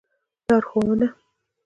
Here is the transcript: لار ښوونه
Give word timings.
لار 0.47 0.63
ښوونه 0.69 1.07